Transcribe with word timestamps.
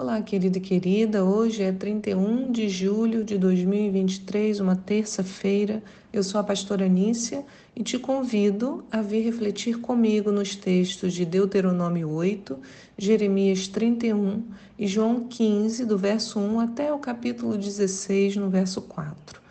Olá, 0.00 0.22
querido 0.22 0.58
e 0.58 0.60
querida. 0.60 1.24
Hoje 1.24 1.64
é 1.64 1.72
31 1.72 2.52
de 2.52 2.68
julho 2.68 3.24
de 3.24 3.36
2023, 3.36 4.60
uma 4.60 4.76
terça-feira. 4.76 5.82
Eu 6.12 6.22
sou 6.22 6.40
a 6.40 6.44
pastora 6.44 6.84
Anícia 6.84 7.44
e 7.74 7.82
te 7.82 7.98
convido 7.98 8.84
a 8.92 9.02
vir 9.02 9.24
refletir 9.24 9.80
comigo 9.80 10.30
nos 10.30 10.54
textos 10.54 11.12
de 11.12 11.24
Deuteronômio 11.24 12.08
8, 12.10 12.56
Jeremias 12.96 13.66
31 13.66 14.44
e 14.78 14.86
João 14.86 15.24
15, 15.24 15.84
do 15.84 15.98
verso 15.98 16.38
1 16.38 16.60
até 16.60 16.92
o 16.92 17.00
capítulo 17.00 17.58
16, 17.58 18.36
no 18.36 18.48
verso 18.48 18.80
4. 18.82 19.42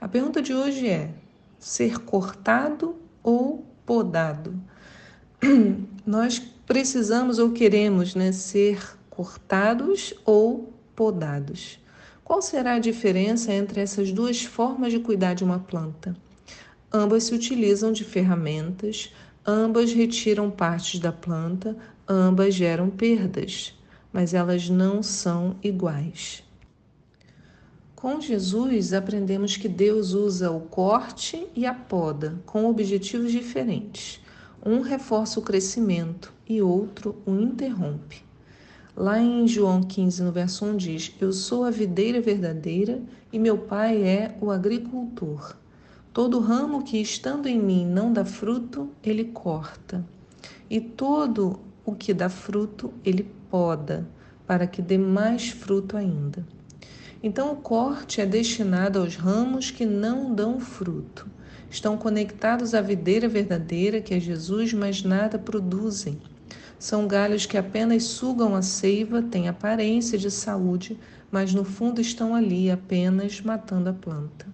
A 0.00 0.06
pergunta 0.06 0.40
de 0.40 0.54
hoje 0.54 0.86
é: 0.86 1.10
ser 1.58 1.98
cortado 1.98 2.94
ou 3.24 3.66
podado? 3.84 4.54
Nós 6.06 6.38
precisamos 6.64 7.40
ou 7.40 7.50
queremos 7.50 8.14
né, 8.14 8.30
ser 8.30 8.95
cortados 9.16 10.12
ou 10.26 10.74
podados. 10.94 11.78
Qual 12.22 12.42
será 12.42 12.74
a 12.74 12.78
diferença 12.78 13.50
entre 13.50 13.80
essas 13.80 14.12
duas 14.12 14.42
formas 14.42 14.92
de 14.92 14.98
cuidar 14.98 15.32
de 15.32 15.42
uma 15.42 15.58
planta? 15.58 16.14
Ambas 16.92 17.24
se 17.24 17.34
utilizam 17.34 17.92
de 17.92 18.04
ferramentas, 18.04 19.10
ambas 19.46 19.90
retiram 19.90 20.50
partes 20.50 21.00
da 21.00 21.10
planta, 21.10 21.74
ambas 22.06 22.54
geram 22.54 22.90
perdas, 22.90 23.74
mas 24.12 24.34
elas 24.34 24.68
não 24.68 25.02
são 25.02 25.56
iguais. 25.62 26.44
Com 27.94 28.20
Jesus, 28.20 28.92
aprendemos 28.92 29.56
que 29.56 29.66
Deus 29.66 30.12
usa 30.12 30.50
o 30.50 30.60
corte 30.60 31.46
e 31.56 31.64
a 31.64 31.72
poda 31.72 32.38
com 32.44 32.66
objetivos 32.66 33.32
diferentes. 33.32 34.20
Um 34.64 34.82
reforça 34.82 35.40
o 35.40 35.42
crescimento 35.42 36.34
e 36.46 36.60
outro 36.60 37.16
o 37.24 37.32
interrompe. 37.32 38.25
Lá 38.96 39.20
em 39.20 39.46
João 39.46 39.82
15, 39.82 40.22
no 40.22 40.32
verso 40.32 40.64
1, 40.64 40.76
diz: 40.78 41.14
Eu 41.20 41.30
sou 41.30 41.64
a 41.64 41.70
videira 41.70 42.18
verdadeira 42.18 43.02
e 43.30 43.38
meu 43.38 43.58
pai 43.58 44.02
é 44.02 44.34
o 44.40 44.50
agricultor. 44.50 45.54
Todo 46.14 46.40
ramo 46.40 46.82
que 46.82 46.96
estando 46.96 47.46
em 47.46 47.60
mim 47.60 47.84
não 47.84 48.10
dá 48.10 48.24
fruto, 48.24 48.88
ele 49.04 49.24
corta. 49.24 50.02
E 50.70 50.80
todo 50.80 51.60
o 51.84 51.94
que 51.94 52.14
dá 52.14 52.30
fruto, 52.30 52.90
ele 53.04 53.30
poda, 53.50 54.08
para 54.46 54.66
que 54.66 54.80
dê 54.80 54.96
mais 54.96 55.50
fruto 55.50 55.94
ainda. 55.94 56.42
Então, 57.22 57.52
o 57.52 57.56
corte 57.56 58.22
é 58.22 58.24
destinado 58.24 58.98
aos 58.98 59.14
ramos 59.14 59.70
que 59.70 59.84
não 59.84 60.34
dão 60.34 60.58
fruto. 60.58 61.26
Estão 61.68 61.98
conectados 61.98 62.72
à 62.72 62.80
videira 62.80 63.28
verdadeira, 63.28 64.00
que 64.00 64.14
é 64.14 64.20
Jesus, 64.20 64.72
mas 64.72 65.02
nada 65.02 65.38
produzem. 65.38 66.18
São 66.78 67.06
galhos 67.06 67.46
que 67.46 67.56
apenas 67.56 68.04
sugam 68.04 68.54
a 68.54 68.62
seiva, 68.62 69.22
têm 69.22 69.48
aparência 69.48 70.18
de 70.18 70.30
saúde, 70.30 70.98
mas 71.30 71.54
no 71.54 71.64
fundo 71.64 72.00
estão 72.00 72.34
ali 72.34 72.70
apenas 72.70 73.40
matando 73.40 73.90
a 73.90 73.92
planta. 73.92 74.46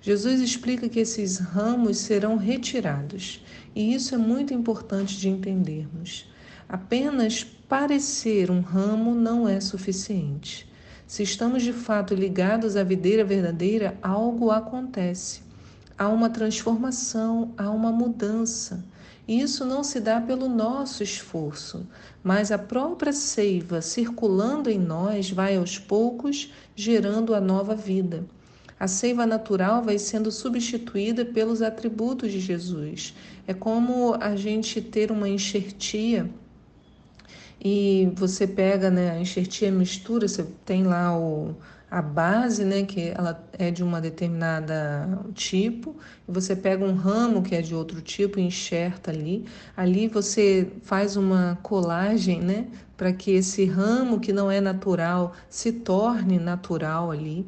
Jesus 0.00 0.40
explica 0.40 0.88
que 0.88 1.00
esses 1.00 1.38
ramos 1.38 1.98
serão 1.98 2.36
retirados, 2.36 3.42
e 3.74 3.94
isso 3.94 4.14
é 4.14 4.18
muito 4.18 4.52
importante 4.52 5.16
de 5.16 5.28
entendermos. 5.28 6.28
Apenas 6.68 7.44
parecer 7.44 8.50
um 8.50 8.60
ramo 8.60 9.14
não 9.14 9.48
é 9.48 9.60
suficiente. 9.60 10.70
Se 11.06 11.22
estamos 11.22 11.62
de 11.62 11.72
fato 11.72 12.14
ligados 12.14 12.76
à 12.76 12.82
videira 12.82 13.24
verdadeira, 13.24 13.96
algo 14.02 14.50
acontece. 14.50 15.42
Há 15.96 16.08
uma 16.08 16.28
transformação, 16.28 17.52
há 17.56 17.70
uma 17.70 17.92
mudança. 17.92 18.84
Isso 19.26 19.64
não 19.64 19.82
se 19.82 20.00
dá 20.00 20.20
pelo 20.20 20.48
nosso 20.48 21.02
esforço, 21.02 21.86
mas 22.22 22.52
a 22.52 22.58
própria 22.58 23.12
seiva 23.12 23.80
circulando 23.80 24.68
em 24.68 24.78
nós 24.78 25.30
vai 25.30 25.56
aos 25.56 25.78
poucos 25.78 26.52
gerando 26.76 27.34
a 27.34 27.40
nova 27.40 27.74
vida. 27.74 28.24
A 28.78 28.86
seiva 28.86 29.24
natural 29.24 29.82
vai 29.82 29.98
sendo 29.98 30.30
substituída 30.30 31.24
pelos 31.24 31.62
atributos 31.62 32.30
de 32.30 32.40
Jesus. 32.40 33.14
É 33.46 33.54
como 33.54 34.14
a 34.20 34.36
gente 34.36 34.82
ter 34.82 35.10
uma 35.10 35.28
enxertia 35.28 36.28
e 37.64 38.12
você 38.14 38.46
pega 38.46 38.90
né, 38.90 39.12
a 39.12 39.18
enxertia 39.18 39.72
mistura, 39.72 40.28
você 40.28 40.44
tem 40.66 40.84
lá 40.84 41.16
o, 41.16 41.56
a 41.94 42.02
base, 42.02 42.64
né, 42.64 42.82
que 42.82 43.12
ela 43.16 43.40
é 43.56 43.70
de 43.70 43.84
uma 43.84 44.00
determinada 44.00 45.08
tipo, 45.32 45.94
você 46.26 46.56
pega 46.56 46.84
um 46.84 46.96
ramo 46.96 47.40
que 47.40 47.54
é 47.54 47.62
de 47.62 47.72
outro 47.72 48.02
tipo 48.02 48.40
e 48.40 48.42
enxerta 48.42 49.12
ali. 49.12 49.44
Ali 49.76 50.08
você 50.08 50.72
faz 50.82 51.16
uma 51.16 51.56
colagem, 51.62 52.40
né, 52.40 52.66
para 52.96 53.12
que 53.12 53.30
esse 53.30 53.64
ramo 53.64 54.18
que 54.18 54.32
não 54.32 54.50
é 54.50 54.60
natural 54.60 55.34
se 55.48 55.70
torne 55.70 56.36
natural 56.36 57.12
ali. 57.12 57.46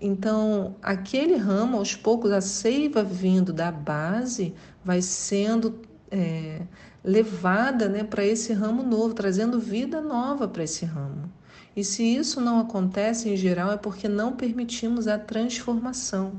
Então, 0.00 0.76
aquele 0.80 1.34
ramo, 1.34 1.76
aos 1.76 1.96
poucos, 1.96 2.30
a 2.30 2.40
seiva 2.40 3.02
vindo 3.02 3.52
da 3.52 3.72
base 3.72 4.54
vai 4.84 5.02
sendo 5.02 5.80
é, 6.08 6.60
levada 7.04 7.88
né, 7.88 8.04
para 8.04 8.24
esse 8.24 8.52
ramo 8.52 8.82
novo, 8.82 9.14
trazendo 9.14 9.58
vida 9.58 10.00
nova 10.00 10.46
para 10.46 10.64
esse 10.64 10.84
ramo. 10.84 11.30
E 11.74 11.82
se 11.82 12.02
isso 12.02 12.40
não 12.40 12.60
acontece 12.60 13.30
em 13.30 13.36
geral 13.36 13.72
é 13.72 13.76
porque 13.78 14.06
não 14.06 14.36
permitimos 14.36 15.08
a 15.08 15.18
transformação. 15.18 16.32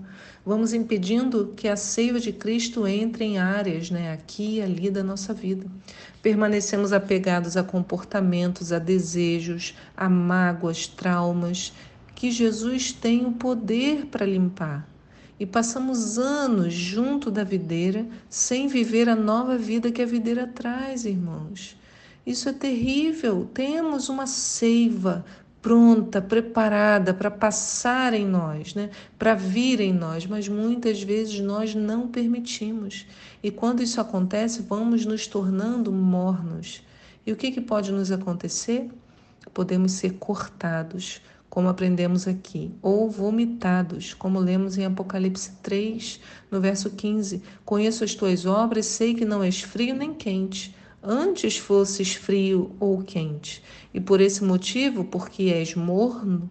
Vamos 0.45 0.73
impedindo 0.73 1.53
que 1.55 1.67
a 1.67 1.75
seiva 1.75 2.19
de 2.19 2.31
Cristo 2.31 2.85
entre 2.85 3.25
em 3.25 3.39
áreas, 3.39 3.89
né, 3.89 4.11
aqui 4.11 4.57
e 4.57 4.61
ali 4.61 4.91
da 4.91 5.03
nossa 5.03 5.33
vida. 5.33 5.65
Permanecemos 6.21 6.93
apegados 6.93 7.57
a 7.57 7.63
comportamentos, 7.63 8.71
a 8.71 8.77
desejos, 8.77 9.75
a 9.97 10.07
mágoas, 10.07 10.85
traumas 10.85 11.73
que 12.13 12.31
Jesus 12.31 12.91
tem 12.91 13.25
o 13.25 13.31
poder 13.31 14.05
para 14.05 14.25
limpar. 14.25 14.87
E 15.43 15.45
passamos 15.45 16.17
anos 16.17 16.73
junto 16.73 17.29
da 17.29 17.43
videira 17.43 18.07
sem 18.29 18.69
viver 18.69 19.09
a 19.09 19.15
nova 19.15 19.57
vida 19.57 19.91
que 19.91 20.01
a 20.01 20.05
videira 20.05 20.47
traz, 20.47 21.03
irmãos. 21.03 21.75
Isso 22.25 22.47
é 22.47 22.53
terrível. 22.53 23.49
Temos 23.53 24.07
uma 24.07 24.25
seiva 24.25 25.25
pronta, 25.61 26.21
preparada 26.21 27.13
para 27.13 27.29
passar 27.29 28.13
em 28.13 28.25
nós, 28.25 28.73
né? 28.73 28.89
para 29.19 29.35
vir 29.35 29.81
em 29.81 29.91
nós, 29.91 30.25
mas 30.25 30.47
muitas 30.47 31.03
vezes 31.03 31.41
nós 31.41 31.75
não 31.75 32.07
permitimos. 32.07 33.05
E 33.43 33.51
quando 33.51 33.83
isso 33.83 33.99
acontece, 33.99 34.61
vamos 34.61 35.05
nos 35.05 35.27
tornando 35.27 35.91
mornos. 35.91 36.81
E 37.27 37.33
o 37.33 37.35
que, 37.35 37.51
que 37.51 37.59
pode 37.59 37.91
nos 37.91 38.13
acontecer? 38.13 38.89
Podemos 39.53 39.91
ser 39.91 40.13
cortados, 40.13 41.21
como 41.53 41.69
aprendemos 41.69 42.27
aqui, 42.27 42.71
ou 42.81 43.11
vomitados, 43.11 44.11
como 44.15 44.39
lemos 44.39 44.75
em 44.75 44.85
Apocalipse 44.85 45.51
3, 45.61 46.19
no 46.49 46.59
verso 46.59 46.89
15: 46.89 47.43
Conheço 47.63 48.03
as 48.03 48.15
tuas 48.15 48.47
obras, 48.47 48.87
sei 48.87 49.13
que 49.13 49.23
não 49.23 49.43
és 49.43 49.61
frio 49.61 49.93
nem 49.93 50.15
quente 50.15 50.75
antes 51.03 51.59
fosses 51.59 52.15
frio 52.15 52.75
ou 52.79 53.03
quente, 53.03 53.61
e 53.93 54.01
por 54.01 54.19
esse 54.19 54.43
motivo, 54.43 55.03
porque 55.03 55.43
és 55.43 55.75
morno, 55.75 56.49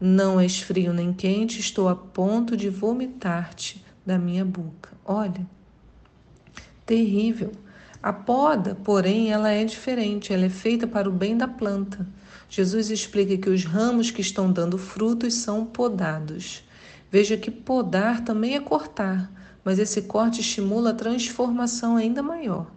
não 0.00 0.40
és 0.40 0.58
frio 0.58 0.92
nem 0.92 1.12
quente, 1.12 1.60
estou 1.60 1.88
a 1.88 1.94
ponto 1.94 2.56
de 2.56 2.68
vomitar-te 2.68 3.80
da 4.04 4.18
minha 4.18 4.44
boca. 4.44 4.90
Olha, 5.04 5.46
terrível. 6.84 7.52
A 8.02 8.12
poda, 8.12 8.74
porém, 8.74 9.30
ela 9.30 9.52
é 9.52 9.64
diferente, 9.64 10.32
ela 10.32 10.46
é 10.46 10.50
feita 10.50 10.88
para 10.88 11.08
o 11.08 11.12
bem 11.12 11.36
da 11.36 11.46
planta. 11.46 12.04
Jesus 12.54 12.90
explica 12.90 13.38
que 13.38 13.48
os 13.48 13.64
ramos 13.64 14.10
que 14.10 14.20
estão 14.20 14.52
dando 14.52 14.76
frutos 14.76 15.32
são 15.32 15.64
podados. 15.64 16.62
Veja 17.10 17.34
que 17.34 17.50
podar 17.50 18.22
também 18.22 18.54
é 18.54 18.60
cortar, 18.60 19.32
mas 19.64 19.78
esse 19.78 20.02
corte 20.02 20.42
estimula 20.42 20.90
a 20.90 20.94
transformação 20.94 21.96
ainda 21.96 22.22
maior. 22.22 22.70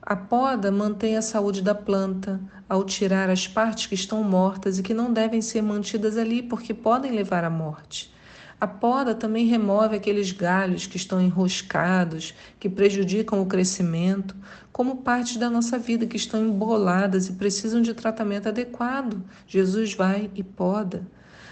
A 0.00 0.14
poda 0.14 0.70
mantém 0.70 1.16
a 1.16 1.22
saúde 1.22 1.60
da 1.60 1.74
planta 1.74 2.40
ao 2.68 2.84
tirar 2.84 3.28
as 3.28 3.48
partes 3.48 3.86
que 3.86 3.96
estão 3.96 4.22
mortas 4.22 4.78
e 4.78 4.82
que 4.84 4.94
não 4.94 5.12
devem 5.12 5.42
ser 5.42 5.60
mantidas 5.60 6.16
ali 6.16 6.40
porque 6.40 6.72
podem 6.72 7.10
levar 7.10 7.42
à 7.42 7.50
morte. 7.50 8.14
A 8.58 8.66
poda 8.66 9.14
também 9.14 9.46
remove 9.46 9.96
aqueles 9.96 10.32
galhos 10.32 10.86
que 10.86 10.96
estão 10.96 11.20
enroscados, 11.20 12.34
que 12.58 12.70
prejudicam 12.70 13.42
o 13.42 13.46
crescimento, 13.46 14.34
como 14.72 15.02
partes 15.02 15.36
da 15.36 15.50
nossa 15.50 15.78
vida 15.78 16.06
que 16.06 16.16
estão 16.16 16.42
emboladas 16.42 17.28
e 17.28 17.34
precisam 17.34 17.82
de 17.82 17.92
tratamento 17.92 18.48
adequado. 18.48 19.22
Jesus 19.46 19.92
vai 19.92 20.30
e 20.34 20.42
poda. 20.42 21.06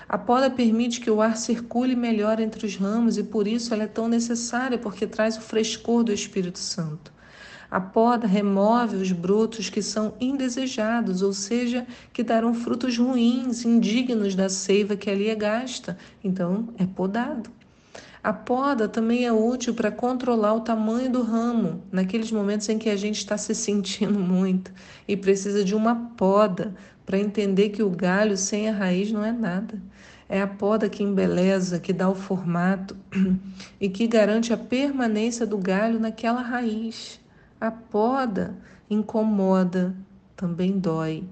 A 0.08 0.16
poda 0.16 0.50
permite 0.50 1.00
que 1.00 1.10
o 1.10 1.20
ar 1.20 1.36
circule 1.36 1.94
melhor 1.94 2.40
entre 2.40 2.64
os 2.66 2.76
ramos 2.76 3.18
e 3.18 3.22
por 3.22 3.46
isso 3.46 3.74
ela 3.74 3.84
é 3.84 3.86
tão 3.86 4.08
necessária, 4.08 4.78
porque 4.78 5.06
traz 5.06 5.36
o 5.36 5.42
frescor 5.42 6.04
do 6.04 6.12
Espírito 6.12 6.58
Santo. 6.58 7.12
A 7.74 7.80
poda 7.80 8.24
remove 8.24 8.94
os 8.94 9.10
brotos 9.10 9.68
que 9.68 9.82
são 9.82 10.14
indesejados, 10.20 11.22
ou 11.22 11.32
seja, 11.32 11.84
que 12.12 12.22
darão 12.22 12.54
frutos 12.54 12.96
ruins, 12.96 13.64
indignos 13.64 14.36
da 14.36 14.48
seiva 14.48 14.94
que 14.94 15.10
ali 15.10 15.28
é 15.28 15.34
gasta. 15.34 15.98
Então, 16.22 16.68
é 16.78 16.86
podado. 16.86 17.50
A 18.22 18.32
poda 18.32 18.88
também 18.88 19.26
é 19.26 19.32
útil 19.32 19.74
para 19.74 19.90
controlar 19.90 20.54
o 20.54 20.60
tamanho 20.60 21.10
do 21.10 21.22
ramo, 21.22 21.82
naqueles 21.90 22.30
momentos 22.30 22.68
em 22.68 22.78
que 22.78 22.88
a 22.88 22.94
gente 22.96 23.18
está 23.18 23.36
se 23.36 23.52
sentindo 23.56 24.20
muito 24.22 24.72
e 25.08 25.16
precisa 25.16 25.64
de 25.64 25.74
uma 25.74 25.96
poda 26.16 26.76
para 27.04 27.18
entender 27.18 27.70
que 27.70 27.82
o 27.82 27.90
galho 27.90 28.36
sem 28.36 28.68
a 28.68 28.72
raiz 28.72 29.10
não 29.10 29.24
é 29.24 29.32
nada. 29.32 29.82
É 30.28 30.40
a 30.40 30.46
poda 30.46 30.88
que 30.88 31.02
embeleza, 31.02 31.80
que 31.80 31.92
dá 31.92 32.08
o 32.08 32.14
formato 32.14 32.96
e 33.80 33.88
que 33.88 34.06
garante 34.06 34.52
a 34.52 34.56
permanência 34.56 35.44
do 35.44 35.58
galho 35.58 35.98
naquela 35.98 36.40
raiz. 36.40 37.23
A 37.64 37.70
poda 37.70 38.54
incomoda, 38.90 39.96
também 40.36 40.78
dói, 40.78 41.24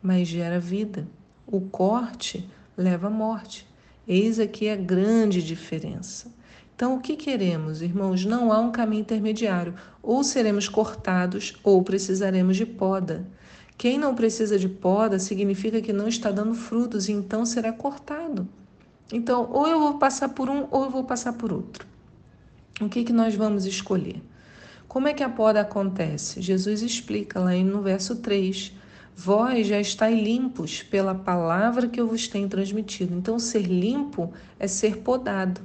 mas 0.00 0.28
gera 0.28 0.60
vida. 0.60 1.04
O 1.44 1.62
corte 1.62 2.48
leva 2.76 3.08
à 3.08 3.10
morte. 3.10 3.66
Eis 4.06 4.38
aqui 4.38 4.70
a 4.70 4.76
grande 4.76 5.42
diferença. 5.42 6.32
Então, 6.76 6.94
o 6.94 7.00
que 7.00 7.16
queremos, 7.16 7.82
irmãos? 7.82 8.24
Não 8.24 8.52
há 8.52 8.60
um 8.60 8.70
caminho 8.70 9.00
intermediário. 9.00 9.74
Ou 10.00 10.22
seremos 10.22 10.68
cortados 10.68 11.58
ou 11.64 11.82
precisaremos 11.82 12.56
de 12.56 12.66
poda. 12.66 13.26
Quem 13.76 13.98
não 13.98 14.14
precisa 14.14 14.56
de 14.56 14.68
poda 14.68 15.18
significa 15.18 15.82
que 15.82 15.92
não 15.92 16.06
está 16.06 16.30
dando 16.30 16.54
frutos 16.54 17.08
e 17.08 17.12
então 17.12 17.44
será 17.44 17.72
cortado. 17.72 18.46
Então, 19.12 19.50
ou 19.50 19.66
eu 19.66 19.80
vou 19.80 19.98
passar 19.98 20.28
por 20.28 20.48
um 20.48 20.68
ou 20.70 20.84
eu 20.84 20.90
vou 20.90 21.02
passar 21.02 21.32
por 21.32 21.52
outro. 21.52 21.84
O 22.80 22.88
que, 22.88 23.02
que 23.02 23.12
nós 23.12 23.34
vamos 23.34 23.66
escolher? 23.66 24.22
Como 24.90 25.06
é 25.06 25.14
que 25.14 25.22
a 25.22 25.28
poda 25.28 25.60
acontece? 25.60 26.42
Jesus 26.42 26.82
explica 26.82 27.38
lá 27.38 27.52
no 27.52 27.80
verso 27.80 28.16
3. 28.16 28.72
Vós 29.14 29.68
já 29.68 29.78
estáis 29.78 30.20
limpos 30.20 30.82
pela 30.82 31.14
palavra 31.14 31.86
que 31.86 32.00
eu 32.00 32.08
vos 32.08 32.26
tenho 32.26 32.48
transmitido. 32.48 33.14
Então, 33.14 33.38
ser 33.38 33.62
limpo 33.62 34.32
é 34.58 34.66
ser 34.66 34.96
podado. 34.96 35.60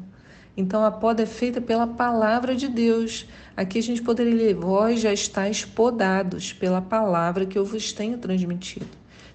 Então, 0.55 0.85
a 0.85 0.91
poda 0.91 1.23
é 1.23 1.25
feita 1.25 1.59
pela 1.59 1.87
palavra 1.87 2.55
de 2.55 2.67
Deus. 2.67 3.25
Aqui 3.57 3.79
a 3.79 3.81
gente 3.81 4.03
poderia 4.03 4.35
ler: 4.35 4.53
Vós 4.53 4.99
já 4.99 5.11
estáis 5.11 5.65
podados 5.65 6.53
pela 6.53 6.79
palavra 6.79 7.47
que 7.47 7.57
eu 7.57 7.65
vos 7.65 7.91
tenho 7.91 8.19
transmitido. 8.19 8.85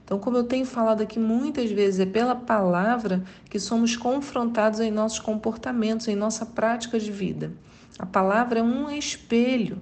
Então, 0.04 0.20
como 0.20 0.37
eu 0.37 0.44
tenho 0.44 0.66
falado 0.66 1.02
aqui 1.02 1.19
muitas 1.19 1.69
vezes, 1.69 1.98
é 1.98 2.06
pela 2.06 2.37
palavra 2.37 3.25
que 3.48 3.58
somos 3.58 3.96
confrontados 3.96 4.78
em 4.78 4.92
nossos 4.92 5.19
comportamentos, 5.19 6.06
em 6.06 6.14
nossa 6.14 6.46
prática 6.46 6.96
de 6.96 7.10
vida. 7.10 7.50
A 7.98 8.06
palavra 8.06 8.60
é 8.60 8.62
um 8.62 8.90
espelho. 8.90 9.78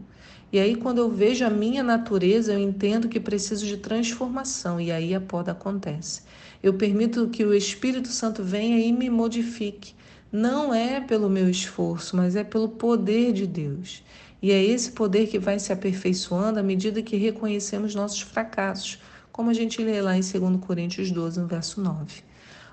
E 0.53 0.59
aí, 0.59 0.75
quando 0.75 0.99
eu 0.99 1.11
vejo 1.11 1.45
a 1.45 1.51
minha 1.51 1.83
natureza, 1.83 2.55
eu 2.55 2.59
entendo 2.59 3.09
que 3.09 3.21
preciso 3.21 3.67
de 3.67 3.77
transformação, 3.77 4.81
e 4.81 4.91
aí 4.91 5.15
a 5.15 5.21
poda 5.21 5.53
acontece. 5.53 6.23
Eu 6.63 6.75
permito 6.75 7.29
que 7.29 7.45
o 7.45 7.55
Espírito 7.55 8.09
Santo 8.09 8.43
venha 8.43 8.79
e 8.79 8.91
me 8.91 9.11
modifique 9.11 9.95
não 10.31 10.75
é 10.75 11.01
pelo 11.01 11.31
meu 11.31 11.49
esforço, 11.49 12.15
mas 12.15 12.37
é 12.37 12.45
pelo 12.45 12.69
poder 12.69 13.33
de 13.33 13.47
Deus. 13.47 14.03
E 14.43 14.53
é 14.53 14.63
esse 14.63 14.93
poder 14.93 15.27
que 15.27 15.39
vai 15.39 15.59
se 15.59 15.73
aperfeiçoando 15.73 16.61
à 16.61 16.63
medida 16.63 17.03
que 17.03 17.17
reconhecemos 17.17 17.95
nossos 17.95 18.21
fracassos, 18.21 18.99
como 19.33 19.51
a 19.51 19.55
gente 19.55 19.83
lê 19.83 20.03
lá 20.03 20.17
em 20.17 20.21
2 20.21 20.61
Coríntios 20.61 21.11
12, 21.11 21.41
no 21.41 21.47
verso 21.47 21.81
9. 21.81 22.23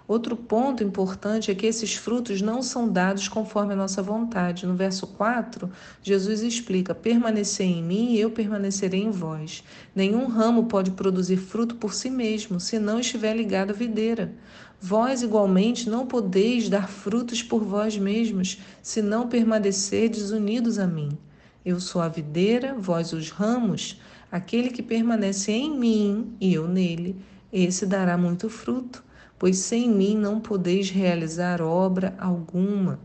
Outro 0.08 0.36
ponto 0.36 0.84
importante 0.84 1.50
é 1.50 1.56
que 1.56 1.66
esses 1.66 1.96
frutos 1.96 2.40
não 2.40 2.62
são 2.62 2.88
dados 2.88 3.28
conforme 3.28 3.74
a 3.74 3.76
nossa 3.76 4.04
vontade. 4.04 4.68
No 4.68 4.76
verso 4.76 5.08
4, 5.08 5.70
Jesus 6.04 6.42
explica: 6.42 6.94
Permanecer 6.94 7.66
em 7.66 7.82
mim 7.82 8.14
e 8.14 8.20
eu 8.20 8.30
permanecerei 8.30 9.02
em 9.02 9.10
vós. 9.10 9.64
Nenhum 9.96 10.28
ramo 10.28 10.66
pode 10.66 10.92
produzir 10.92 11.38
fruto 11.38 11.76
por 11.76 11.94
si 11.94 12.12
mesmo, 12.12 12.60
se 12.60 12.78
não 12.78 13.00
estiver 13.00 13.36
ligado 13.36 13.72
à 13.72 13.74
videira. 13.74 14.32
Vós 14.80 15.24
igualmente 15.24 15.90
não 15.90 16.06
podeis 16.06 16.70
dar 16.70 16.88
frutos 16.88 17.42
por 17.42 17.64
vós 17.64 17.98
mesmos, 17.98 18.60
se 18.84 19.02
não 19.02 19.28
permanecerdes 19.28 20.30
unidos 20.30 20.78
a 20.78 20.86
mim. 20.86 21.18
Eu 21.66 21.80
sou 21.80 22.00
a 22.00 22.08
videira, 22.08 22.76
vós 22.78 23.12
os 23.12 23.32
ramos. 23.32 24.00
Aquele 24.32 24.70
que 24.70 24.84
permanece 24.84 25.52
em 25.52 25.76
mim 25.76 26.36
e 26.40 26.54
eu 26.54 26.68
nele, 26.68 27.16
esse 27.52 27.86
dará 27.86 28.18
muito 28.18 28.50
fruto, 28.50 29.05
pois 29.38 29.58
sem 29.58 29.90
mim 29.90 30.18
não 30.18 30.40
podeis 30.40 30.90
realizar 30.90 31.62
obra 31.62 32.16
alguma. 32.18 33.00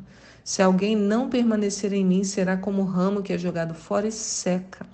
Se 0.45 0.63
alguém 0.63 0.97
não 0.97 1.29
permanecer 1.29 1.93
em 1.93 2.05
mim, 2.05 2.25
será 2.25 2.57
como 2.57 2.83
o 2.83 2.87
ramo 2.87 3.23
que 3.23 3.33
é 3.33 3.39
jogado 3.39 3.75
fora 3.75 4.09
e 4.09 4.13
seca. 4.13 4.87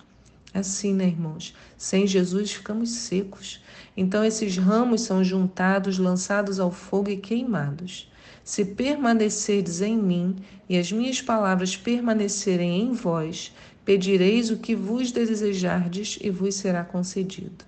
Assim, 0.53 0.95
né, 0.95 1.07
irmãos? 1.07 1.55
Sem 1.77 2.07
Jesus 2.07 2.53
ficamos 2.53 2.91
secos. 2.91 3.63
Então 3.97 4.25
esses 4.25 4.57
ramos 4.57 5.03
são 5.03 5.23
juntados, 5.23 5.99
lançados 5.99 6.59
ao 6.59 6.71
fogo 6.71 7.11
e 7.11 7.17
queimados. 7.17 8.11
Se 8.43 8.65
permanecerdes 8.65 9.81
em 9.81 9.97
mim 9.97 10.37
e 10.69 10.79
as 10.79 10.91
minhas 10.93 11.21
palavras 11.21 11.77
permanecerem 11.77 12.83
em 12.83 12.93
vós, 12.93 13.53
pedireis 13.85 14.51
o 14.51 14.57
que 14.57 14.75
vos 14.75 15.13
desejardes 15.13 16.19
e 16.21 16.31
vos 16.31 16.55
será 16.55 16.85
concedido. 16.85 17.65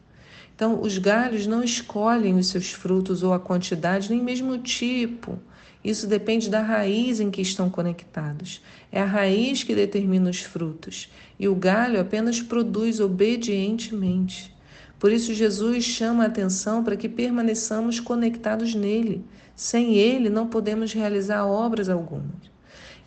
Então, 0.58 0.82
os 0.82 0.98
galhos 0.98 1.46
não 1.46 1.62
escolhem 1.62 2.36
os 2.36 2.48
seus 2.48 2.72
frutos 2.72 3.22
ou 3.22 3.32
a 3.32 3.38
quantidade, 3.38 4.10
nem 4.10 4.20
mesmo 4.20 4.54
o 4.54 4.58
tipo. 4.58 5.38
Isso 5.84 6.04
depende 6.04 6.50
da 6.50 6.60
raiz 6.60 7.20
em 7.20 7.30
que 7.30 7.40
estão 7.40 7.70
conectados. 7.70 8.60
É 8.90 9.00
a 9.00 9.04
raiz 9.04 9.62
que 9.62 9.72
determina 9.72 10.28
os 10.28 10.40
frutos, 10.40 11.12
e 11.38 11.46
o 11.46 11.54
galho 11.54 12.00
apenas 12.00 12.42
produz 12.42 12.98
obedientemente. 12.98 14.52
Por 14.98 15.12
isso, 15.12 15.32
Jesus 15.32 15.84
chama 15.84 16.24
a 16.24 16.26
atenção 16.26 16.82
para 16.82 16.96
que 16.96 17.08
permaneçamos 17.08 18.00
conectados 18.00 18.74
nele. 18.74 19.24
Sem 19.54 19.94
ele, 19.94 20.28
não 20.28 20.48
podemos 20.48 20.92
realizar 20.92 21.46
obras 21.46 21.88
algumas. 21.88 22.50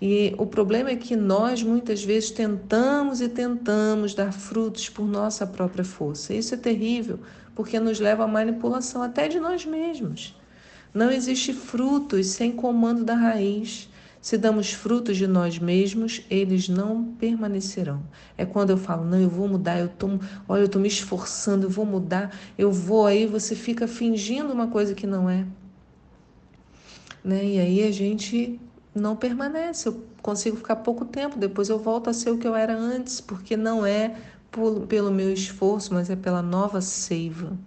E 0.01 0.33
o 0.39 0.47
problema 0.47 0.89
é 0.89 0.95
que 0.95 1.15
nós 1.15 1.61
muitas 1.61 2.03
vezes 2.03 2.31
tentamos 2.31 3.21
e 3.21 3.29
tentamos 3.29 4.15
dar 4.15 4.33
frutos 4.33 4.89
por 4.89 5.05
nossa 5.05 5.45
própria 5.45 5.85
força. 5.85 6.33
Isso 6.33 6.55
é 6.55 6.57
terrível, 6.57 7.19
porque 7.53 7.79
nos 7.79 7.99
leva 7.99 8.23
à 8.23 8.27
manipulação 8.27 9.03
até 9.03 9.27
de 9.27 9.39
nós 9.39 9.63
mesmos. 9.63 10.35
Não 10.91 11.11
existe 11.11 11.53
frutos 11.53 12.27
sem 12.27 12.51
comando 12.51 13.03
da 13.03 13.13
raiz. 13.13 13.87
Se 14.19 14.39
damos 14.39 14.73
frutos 14.73 15.17
de 15.17 15.27
nós 15.27 15.59
mesmos, 15.59 16.23
eles 16.31 16.67
não 16.67 17.03
permanecerão. 17.03 18.03
É 18.35 18.43
quando 18.45 18.71
eu 18.71 18.77
falo, 18.77 19.05
não, 19.05 19.19
eu 19.19 19.29
vou 19.29 19.47
mudar, 19.47 19.79
eu 19.79 19.87
tô, 19.87 20.19
olha, 20.47 20.61
eu 20.61 20.65
estou 20.65 20.81
me 20.81 20.87
esforçando, 20.87 21.67
eu 21.67 21.69
vou 21.69 21.85
mudar, 21.85 22.35
eu 22.57 22.71
vou, 22.71 23.05
aí 23.05 23.27
você 23.27 23.55
fica 23.55 23.87
fingindo 23.87 24.51
uma 24.51 24.67
coisa 24.67 24.95
que 24.95 25.05
não 25.05 25.29
é. 25.29 25.45
Né? 27.23 27.45
E 27.45 27.59
aí 27.59 27.83
a 27.83 27.91
gente 27.91 28.59
não 28.93 29.15
permanece. 29.15 29.87
Eu 29.87 30.03
consigo 30.21 30.57
ficar 30.57 30.77
pouco 30.77 31.05
tempo, 31.05 31.37
depois 31.37 31.69
eu 31.69 31.79
volto 31.79 32.09
a 32.09 32.13
ser 32.13 32.31
o 32.31 32.37
que 32.37 32.47
eu 32.47 32.55
era 32.55 32.75
antes, 32.75 33.21
porque 33.21 33.55
não 33.55 33.85
é 33.85 34.15
por, 34.51 34.81
pelo 34.87 35.11
meu 35.11 35.31
esforço, 35.31 35.93
mas 35.93 36.09
é 36.09 36.15
pela 36.15 36.41
nova 36.41 36.81
seiva. 36.81 37.57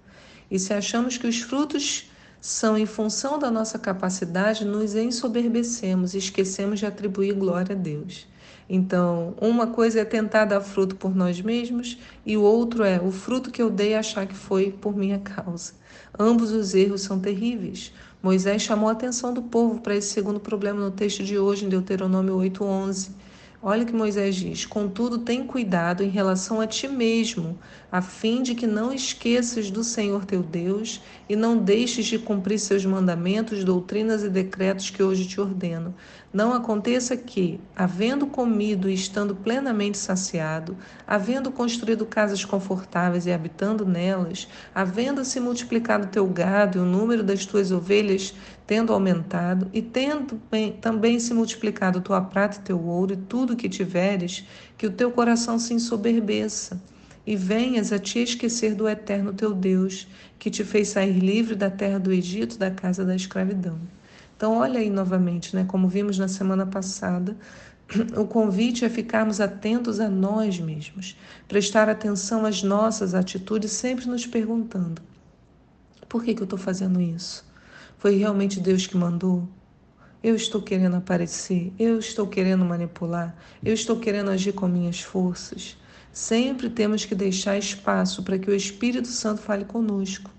E 0.51 0.59
se 0.59 0.73
achamos 0.73 1.17
que 1.17 1.27
os 1.27 1.41
frutos 1.41 2.11
são 2.41 2.77
em 2.77 2.85
função 2.85 3.39
da 3.39 3.51
nossa 3.51 3.79
capacidade, 3.79 4.67
nos 4.67 4.95
ensoberbecemos 4.95 6.15
e 6.15 6.19
esquecemos 6.19 6.79
de 6.79 6.87
atribuir 6.87 7.33
glória 7.33 7.75
a 7.75 7.79
Deus. 7.79 8.27
Então, 8.69 9.35
uma 9.41 9.67
coisa 9.67 10.01
é 10.01 10.05
tentar 10.05 10.47
dar 10.47 10.61
fruto 10.61 10.97
por 10.97 11.15
nós 11.15 11.41
mesmos 11.41 11.99
e 12.25 12.37
o 12.37 12.43
outro 12.43 12.83
é 12.83 13.01
o 13.01 13.11
fruto 13.11 13.51
que 13.51 13.63
eu 13.63 13.71
dei 13.71 13.95
achar 13.95 14.27
que 14.27 14.35
foi 14.35 14.71
por 14.71 14.97
minha 14.97 15.19
causa. 15.19 15.73
Ambos 16.19 16.51
os 16.51 16.75
erros 16.75 17.03
são 17.03 17.19
terríveis. 17.19 17.93
Moisés 18.25 18.63
chamou 18.63 18.89
a 18.89 18.93
atenção 18.93 19.35
do 19.35 19.43
povo 19.43 19.83
para 19.83 19.95
esse 19.95 20.09
segundo 20.09 20.41
problema 20.41 20.81
no 20.81 20.91
texto 20.91 21.23
de 21.23 21.39
hoje, 21.39 21.67
em 21.67 21.69
Deuteronômio 21.69 22.35
8:11. 22.37 23.11
Olha 23.63 23.83
o 23.83 23.87
que 23.87 23.93
Moisés 23.93 24.35
diz: 24.35 24.65
Contudo, 24.65 25.19
tem 25.19 25.47
cuidado 25.47 26.03
em 26.03 26.09
relação 26.09 26.59
a 26.59 26.67
ti 26.67 26.89
mesmo, 26.89 27.59
a 27.95 28.03
fim 28.03 28.43
de 28.43 28.57
que 28.57 28.67
não 28.67 28.93
esqueças 28.93 29.71
do 29.71 29.85
Senhor 29.85 30.25
teu 30.25 30.43
Deus 30.43 31.01
e 31.29 31.37
não 31.37 31.57
deixes 31.57 32.07
de 32.07 32.19
cumprir 32.19 32.59
seus 32.59 32.85
mandamentos, 32.85 33.63
doutrinas 33.63 34.25
e 34.25 34.29
decretos 34.29 34.91
que 34.91 35.01
hoje 35.01 35.29
te 35.29 35.41
ordeno. 35.41 35.95
Não 36.33 36.53
aconteça 36.53 37.17
que, 37.17 37.61
havendo 37.77 38.27
comido 38.27 38.91
e 38.91 38.95
estando 38.95 39.37
plenamente 39.37 39.97
saciado, 39.97 40.77
havendo 41.07 41.53
construído 41.53 42.05
casas 42.05 42.45
confortáveis 42.45 43.27
e 43.27 43.33
habitando 43.33 43.87
nelas, 43.87 44.49
havendo 44.75 45.25
se 45.25 45.39
multiplicado 45.39 46.09
teu 46.09 46.27
gado 46.27 46.79
e 46.79 46.81
o 46.81 46.85
número 46.85 47.23
das 47.23 47.47
tuas 47.47 47.71
ovelhas 47.71 48.35
tendo 48.67 48.93
aumentado, 48.93 49.71
e 49.73 49.81
tendo 49.81 50.43
também 50.81 51.21
se 51.21 51.33
multiplicado 51.33 52.01
tua 52.01 52.21
prata 52.21 52.59
e 52.59 52.63
teu 52.63 52.85
ouro 52.85 53.13
e 53.13 53.17
tudo 53.17 53.55
que 53.55 53.69
tiveres, 53.69 54.45
que 54.77 54.85
o 54.85 54.91
teu 54.91 55.13
coração 55.13 55.61
se 55.61 55.73
ensoberbeça 55.73 56.83
e 57.27 57.37
venhas 57.37 57.93
a 57.93 57.99
te 57.99 58.19
esquecer 58.19 58.75
do 58.75 58.89
eterno 58.89 59.33
teu 59.33 59.55
Deus, 59.55 60.07
que 60.39 60.51
te 60.51 60.65
fez 60.65 60.89
sair 60.89 61.19
livre 61.19 61.55
da 61.55 61.71
terra 61.71 61.99
do 61.99 62.13
Egito, 62.13 62.59
da 62.59 62.71
casa 62.71 63.05
da 63.05 63.17
escravidão. 63.17 63.79
Então, 64.37 64.59
olha 64.59 64.81
aí 64.81 64.91
novamente, 64.91 65.55
né, 65.55 65.65
como 65.67 65.89
vimos 65.89 66.19
na 66.19 66.29
semana 66.29 66.67
passada, 66.67 67.37
o 68.17 68.27
convite 68.27 68.85
é 68.85 68.89
ficarmos 68.89 69.41
atentos 69.41 70.01
a 70.01 70.09
nós 70.09 70.59
mesmos, 70.59 71.17
prestar 71.49 71.89
atenção 71.89 72.45
às 72.45 72.63
nossas 72.63 73.15
atitudes, 73.15 73.73
sempre 73.73 74.07
nos 74.07 74.27
perguntando: 74.27 75.01
por 76.09 76.23
que, 76.23 76.35
que 76.35 76.43
eu 76.43 76.45
estou 76.45 76.59
fazendo 76.59 77.01
isso? 77.01 77.45
Foi 77.99 78.17
realmente 78.17 78.61
Deus 78.61 78.87
que 78.87 78.97
mandou? 78.97 79.49
Eu 80.23 80.35
estou 80.35 80.63
querendo 80.63 80.97
aparecer, 80.97 81.73
eu 81.79 81.99
estou 81.99 82.27
querendo 82.27 82.65
manipular, 82.65 83.37
eu 83.63 83.75
estou 83.75 83.99
querendo 83.99 84.31
agir 84.31 84.53
com 84.53 84.67
minhas 84.67 85.01
forças. 85.01 85.77
Sempre 86.15 86.71
temos 86.71 87.05
que 87.05 87.13
deixar 87.13 87.59
espaço 87.59 88.23
para 88.23 88.39
que 88.39 88.49
o 88.49 88.55
Espírito 88.55 89.09
Santo 89.09 89.43
fale 89.43 89.65
conosco. 89.65 90.31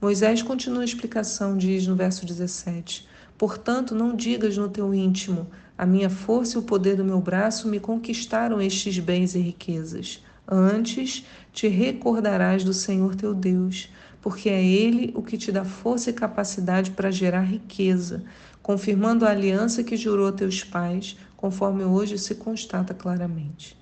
Moisés 0.00 0.40
continua 0.40 0.82
a 0.82 0.84
explicação, 0.84 1.56
diz 1.56 1.84
no 1.84 1.96
verso 1.96 2.24
17: 2.24 3.08
Portanto, 3.36 3.92
não 3.92 4.14
digas 4.14 4.56
no 4.56 4.68
teu 4.68 4.94
íntimo: 4.94 5.48
a 5.76 5.84
minha 5.84 6.08
força 6.08 6.56
e 6.56 6.60
o 6.60 6.62
poder 6.62 6.94
do 6.94 7.04
meu 7.04 7.20
braço 7.20 7.66
me 7.66 7.80
conquistaram 7.80 8.62
estes 8.62 9.00
bens 9.00 9.34
e 9.34 9.40
riquezas. 9.40 10.24
Antes, 10.46 11.24
te 11.52 11.66
recordarás 11.66 12.62
do 12.62 12.72
Senhor 12.72 13.16
teu 13.16 13.34
Deus, 13.34 13.90
porque 14.22 14.48
é 14.48 14.64
Ele 14.64 15.12
o 15.16 15.24
que 15.24 15.36
te 15.36 15.50
dá 15.50 15.64
força 15.64 16.10
e 16.10 16.12
capacidade 16.12 16.92
para 16.92 17.10
gerar 17.10 17.42
riqueza, 17.42 18.22
confirmando 18.62 19.26
a 19.26 19.30
aliança 19.30 19.82
que 19.82 19.96
jurou 19.96 20.28
a 20.28 20.32
teus 20.32 20.62
pais, 20.62 21.16
conforme 21.36 21.82
hoje 21.82 22.16
se 22.16 22.36
constata 22.36 22.94
claramente. 22.94 23.76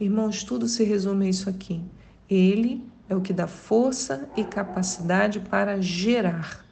Irmãos, 0.00 0.42
tudo 0.42 0.66
se 0.66 0.82
resume 0.82 1.26
a 1.26 1.30
isso 1.30 1.48
aqui. 1.48 1.80
Ele 2.28 2.84
é 3.08 3.14
o 3.14 3.20
que 3.20 3.32
dá 3.32 3.46
força 3.46 4.28
e 4.36 4.42
capacidade 4.42 5.38
para 5.38 5.80
gerar. 5.80 6.64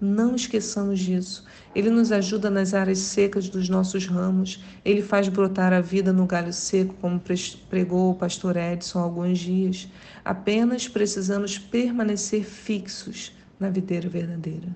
Não 0.00 0.34
esqueçamos 0.34 0.98
disso. 0.98 1.44
Ele 1.74 1.90
nos 1.90 2.10
ajuda 2.10 2.50
nas 2.50 2.74
áreas 2.74 2.98
secas 2.98 3.48
dos 3.48 3.68
nossos 3.68 4.06
ramos. 4.06 4.64
Ele 4.84 5.02
faz 5.02 5.28
brotar 5.28 5.72
a 5.72 5.80
vida 5.80 6.12
no 6.12 6.26
galho 6.26 6.52
seco, 6.52 6.94
como 7.00 7.20
pregou 7.68 8.10
o 8.10 8.14
pastor 8.14 8.56
Edson 8.56 8.98
há 8.98 9.02
alguns 9.02 9.38
dias. 9.38 9.88
Apenas 10.24 10.88
precisamos 10.88 11.58
permanecer 11.58 12.44
fixos 12.44 13.32
na 13.58 13.68
videira 13.70 14.08
verdadeira. 14.08 14.74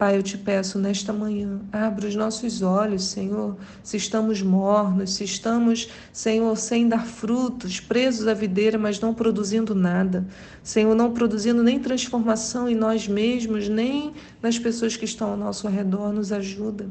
Pai, 0.00 0.16
eu 0.16 0.22
te 0.22 0.38
peço 0.38 0.78
nesta 0.78 1.12
manhã, 1.12 1.60
abra 1.70 2.08
os 2.08 2.16
nossos 2.16 2.62
olhos, 2.62 3.04
Senhor, 3.04 3.58
se 3.82 3.98
estamos 3.98 4.40
mornos, 4.40 5.12
se 5.12 5.24
estamos, 5.24 5.90
Senhor, 6.10 6.56
sem 6.56 6.88
dar 6.88 7.04
frutos, 7.04 7.80
presos 7.80 8.26
à 8.26 8.32
videira, 8.32 8.78
mas 8.78 8.98
não 8.98 9.12
produzindo 9.12 9.74
nada. 9.74 10.26
Senhor, 10.62 10.94
não 10.94 11.12
produzindo 11.12 11.62
nem 11.62 11.78
transformação 11.78 12.66
em 12.66 12.74
nós 12.74 13.06
mesmos, 13.06 13.68
nem 13.68 14.14
nas 14.40 14.58
pessoas 14.58 14.96
que 14.96 15.04
estão 15.04 15.32
ao 15.32 15.36
nosso 15.36 15.68
redor, 15.68 16.14
nos 16.14 16.32
ajuda. 16.32 16.88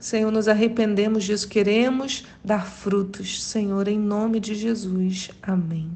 Senhor, 0.00 0.32
nos 0.32 0.48
arrependemos 0.48 1.24
disso, 1.24 1.46
queremos 1.46 2.24
dar 2.42 2.66
frutos, 2.66 3.44
Senhor, 3.44 3.86
em 3.88 3.98
nome 3.98 4.40
de 4.40 4.54
Jesus. 4.54 5.30
Amém. 5.42 5.90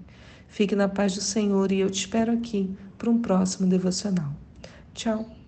Fique 0.49 0.77
na 0.77 0.87
paz 0.87 1.15
do 1.15 1.23
Senhor 1.23 1.73
e 1.73 1.81
eu 1.81 1.89
te 1.89 2.01
espero 2.01 2.31
aqui 2.31 2.77
para 2.99 3.09
um 3.09 3.23
próximo 3.23 3.67
devocional. 3.67 4.35
Tchau. 4.93 5.46